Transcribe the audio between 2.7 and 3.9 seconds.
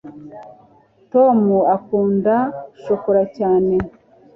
shokora cyane